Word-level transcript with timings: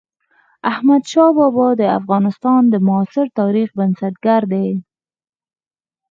احمد 0.71 1.03
شاه 1.11 1.31
بابا 1.37 1.67
د 1.79 1.83
افغانستان 1.99 2.61
د 2.69 2.75
معاصر 2.87 3.25
تاريخ 3.39 3.69
بنسټ 3.77 4.13
ګر 4.25 4.41
دئ. 4.53 4.69